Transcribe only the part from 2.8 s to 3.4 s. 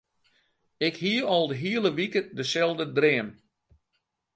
dream.